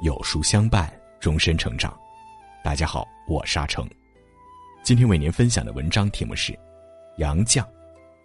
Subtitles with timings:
[0.00, 0.90] 有书相伴，
[1.20, 1.94] 终身成长。
[2.64, 3.86] 大家好，我沙成。
[4.82, 6.52] 今天为您分享的文章题目是
[7.18, 7.58] 《杨绛》。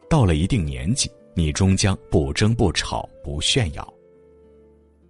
[0.10, 3.94] 到了一定年纪，你终将不争不吵不炫耀。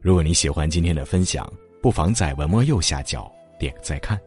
[0.02, 1.48] 如果你喜欢今天的分享，
[1.84, 4.20] 不妨在文末右下角点个再看。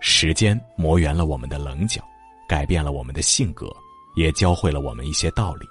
[0.00, 2.02] 时间磨圆了我们的棱角，
[2.48, 3.70] 改变了我们的性格，
[4.16, 5.66] 也教会了我们一些道理。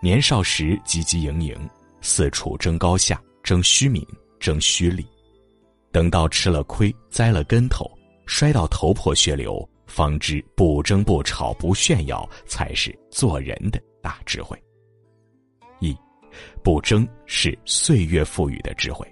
[0.00, 1.68] 年少时汲汲营营，
[2.00, 3.20] 四处争高下、
[3.52, 4.02] 争虚名、
[4.40, 5.06] 争虚利，
[5.90, 7.84] 等到吃了亏、栽了跟头、
[8.24, 14.58] 摔到头破血流，方知不争不吵不炫耀才是做人的大智慧。
[15.80, 15.94] 一，
[16.64, 19.06] 不争是岁月赋予的智慧。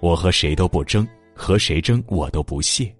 [0.00, 2.94] 我和谁都不争，和谁争我都不屑。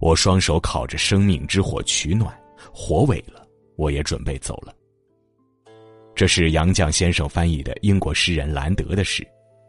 [0.00, 2.36] 我双手烤着生命之火取暖，
[2.74, 4.74] 火萎了，我也准备走了。
[6.16, 9.24] 这是杨绛先生翻译的英国诗人兰德的诗，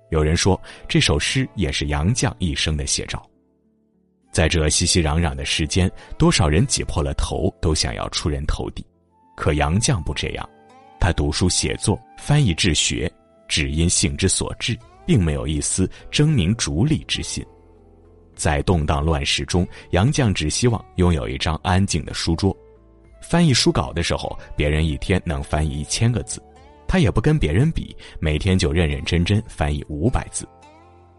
[0.10, 3.22] 有人说这首诗也是杨绛一生的写照。
[4.32, 8.86] 在这熙熙攘攘的世间，多少人挤破了头都想要出人头地，
[9.36, 10.48] 可杨绛不这样，
[11.00, 13.12] 他读书写作、翻译治学，
[13.48, 17.44] 只因性之所至，并没有一丝争名逐利之心。
[18.36, 22.56] 在动荡乱世中，杨绛只希望拥有一张安静的书桌。
[23.20, 26.40] 翻译书稿的时候，别人一天能翻译一千个字，
[26.88, 30.48] 他也不跟别人比，每天就认认真真翻译五百字。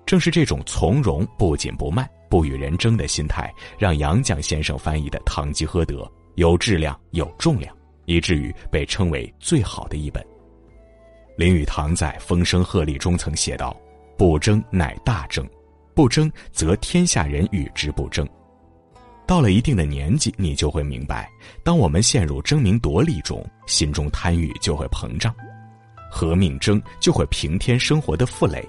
[0.06, 5.96] 正是这种从容、不紧不慢、不与人争的心态，让杨绛先生翻译的《堂吉诃德》
[6.36, 10.24] 有质量、有重量，以至于被称为最好的一本。
[11.36, 13.76] 林语堂在《风声鹤唳》中曾写道
[14.16, 15.46] ：“不争乃大争，
[15.94, 18.26] 不争则天下人与之不争。”
[19.26, 21.30] 到了一定的年纪，你就会明白，
[21.62, 25.30] 当我们陷入争名夺利中，心中贪欲就会膨胀；
[26.10, 28.62] 和命争就会平添生活的负累；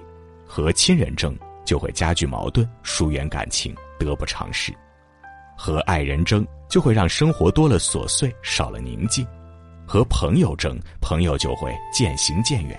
[0.46, 4.72] 和亲人争就会加剧矛盾，疏远感情，得不偿失；
[5.56, 9.24] 和爱人争就会让生活多了琐碎，少了宁静；
[9.86, 12.78] 和朋友争，朋友就会渐行渐远。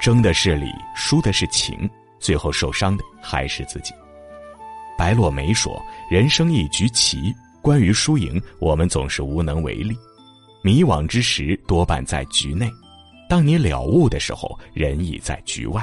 [0.00, 1.88] 争的是理，输的是情，
[2.18, 3.94] 最后受伤的还是自己。
[4.98, 5.80] 白落梅说
[6.10, 9.96] ：“人生一局棋，关于输赢，我们总是无能为力。
[10.62, 12.68] 迷惘之时，多半在局内；
[13.32, 15.82] 当你了悟的时候，人已在局外。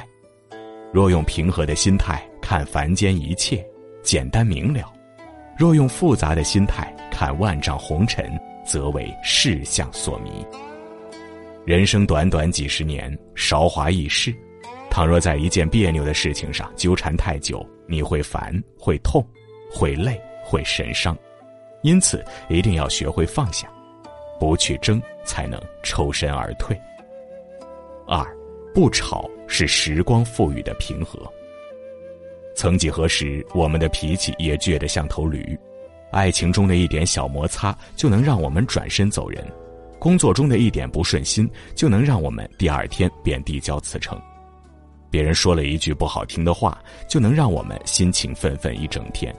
[0.94, 3.66] 若用平和的心态看凡间一切，
[4.04, 4.84] 简单明了；
[5.58, 10.46] 若用复杂的心态看万丈红尘，则为世相所迷。
[11.66, 14.32] 人生短短几十年，韶华易逝。
[14.88, 19.28] 倘若在一件别扭的事情上纠缠太久，你会烦，会痛，
[19.72, 21.18] 会累，会神伤，
[21.82, 23.68] 因此一定要学会放下，
[24.40, 26.80] 不去争，才能抽身而退。
[28.10, 28.26] 二，
[28.74, 31.32] 不吵是时光赋予的平和。
[32.56, 35.56] 曾几何时，我们的脾气也倔得像头驴，
[36.12, 39.46] 爱情中的一点小摩擦就能让我们转身走人，
[40.00, 44.20] 工作中的一点不顺心就能让我们第二天便递交辞呈。
[45.12, 49.32] 别人说了一句不好听的话，就能让我们心情愤愤一整天。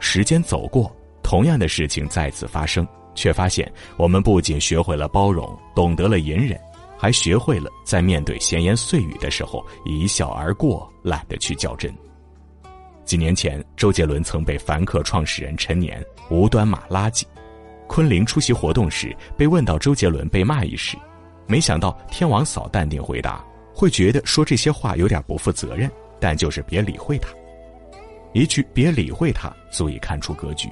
[0.00, 0.90] 时间走过，
[1.22, 6.60] 同样的事情再次发生，却发现我们不仅学会了包容，懂得了隐忍，
[6.98, 11.94] 还学会了在面对闲言碎语的时候一笑而过，懒得去较真。
[13.04, 17.24] 几年前，周杰伦曾被凡客创始人陈年无端骂垃圾。
[17.86, 20.96] 昆凌出席活动时，被问到周杰伦被骂一事，
[21.46, 23.44] 没想到天王嫂淡定回答。
[23.72, 27.28] 会觉得说这些话有点不负责任，但就是别理会他。
[28.32, 30.68] 一句“别理会他”足以看出格局。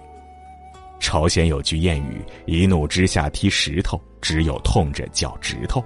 [0.98, 5.84] 朝鲜有句谚语：“一怒之下踢石头，只有痛着脚趾头。”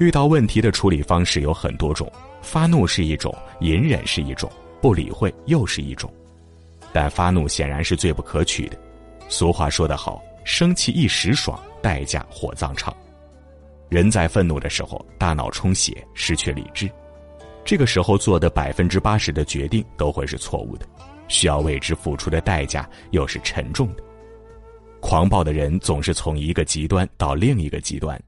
[0.00, 6.10] 遇到问题的处理方式有很多种，发怒是一种，隐忍是一种，不理会又是一种。
[6.90, 8.78] 但发怒显然是最不可取的。
[9.28, 12.96] 俗话说得好：“生气一时爽，代价火葬场。”
[13.90, 16.90] 人在愤怒的时候，大脑充血，失去理智，
[17.62, 20.86] 这个时候做的百分之八十的决定都会是错误的，
[21.28, 24.02] 需要为之付出的代价又是沉重的。
[24.98, 28.18] 狂暴的人总是从一个极端到另一个极端，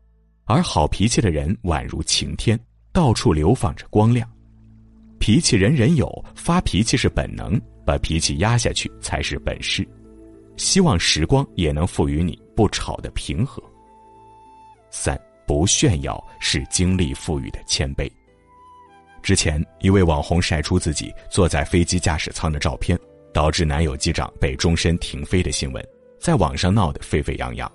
[0.45, 2.59] 而好脾气的人宛如晴天，
[2.93, 4.29] 到处流放着光亮。
[5.19, 9.87] 脾气人人有，发脾气是本能，把脾气压下去才是本事。
[10.57, 13.63] 希望时光也能赋予你不吵的平和。
[14.91, 15.21] 三。
[15.45, 18.11] 不炫耀是经历赋予的谦卑。
[19.23, 22.99] 之前，一位网红晒出自己坐在飞机驾驶舱的照片，
[23.35, 25.85] 导致男友机长被终身停飞的新闻，
[26.19, 27.71] 在网上闹得沸沸扬扬。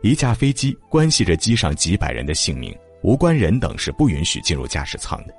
[0.00, 5.34] 一架飞机关系着机上几百人的性命，无关人等是不允许进入驾驶舱的。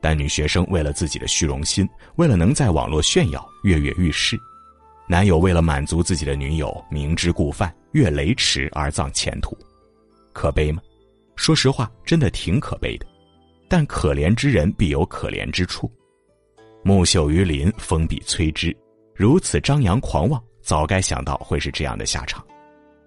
[0.00, 4.36] 但女学生为了自己的虚荣心，为了能在网络炫耀，跃跃欲试；
[5.08, 9.58] 男友为了满足自己的女友，明知故犯，越雷池而葬前途。
[10.32, 10.80] 可悲吗？
[11.34, 13.06] 说实话，真的挺可悲的。
[13.68, 15.90] 但可怜之人必有可怜之处。
[16.84, 18.74] 木秀于林，风必摧之。
[19.14, 22.44] 如此张扬狂妄，早该想到会是这样的下场。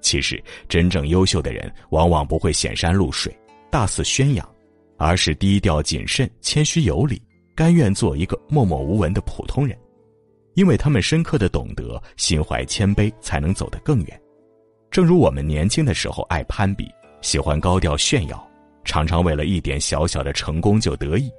[0.01, 3.33] 其实，真正优秀的人往往不会显山露水、
[3.69, 4.56] 大肆宣扬，
[4.98, 7.21] 而是低调谨慎、谦虚有礼，
[7.56, 9.77] 甘愿做一个默默无闻的普通人。
[10.56, 14.21] 因为他们深刻的懂得，心怀谦卑，才能走得更远。
[14.89, 16.89] 正如我们年轻的时候爱攀比，
[17.21, 18.45] 喜欢高调炫耀，
[18.83, 21.31] 常常为了一点小小的成功就得意。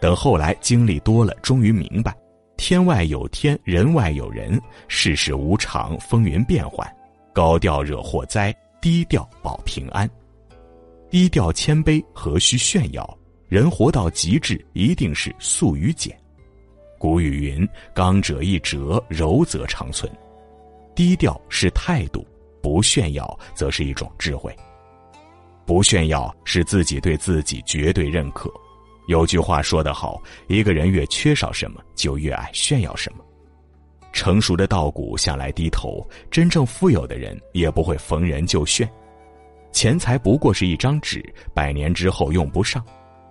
[0.00, 2.14] 等后来经历多了，终于明白，
[2.58, 6.86] 天外有天，人外有人，世事无常，风云变幻，
[7.38, 10.10] 高调惹祸灾，低调保平安。
[11.08, 13.18] 低调谦卑，何须炫耀？
[13.46, 16.18] 人活到极致，一定是素与简。
[16.98, 20.12] 古语云：“刚者易折，柔则长存。”
[20.96, 22.26] 低调是态度，
[22.60, 24.52] 不炫耀则是一种智慧。
[25.64, 28.52] 不炫耀是自己对自己绝对认可。
[29.06, 33.24] 有句话说得好：一个人越缺少什么，就越爱炫耀什么。
[34.18, 38.90] 成熟的稻谷向来低头，真正富有的人也不会逢人就炫。
[39.70, 41.24] 钱财不过是一张纸，
[41.54, 42.82] 百年之后用不上；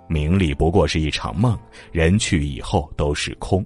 [0.08, 1.60] 名利不过是一场梦，
[1.92, 3.62] 人去以后都是空。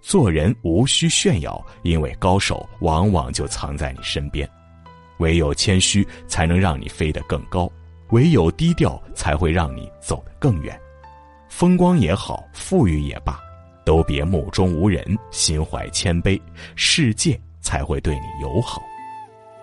[0.00, 4.48] 做人无需炫耀，因为高手往往就藏在你身边。
[5.18, 7.70] 唯有谦虚，才能让你飞得更高；
[8.08, 10.80] 唯有低调，才会让你走得更远。
[11.50, 13.38] 风光也好，富裕也罢，
[13.88, 16.38] 都别目中无人，心怀谦卑，
[16.76, 18.82] 世界才会对你友好。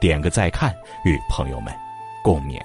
[0.01, 0.75] 点个再看，
[1.05, 1.71] 与朋友们
[2.23, 2.59] 共勉。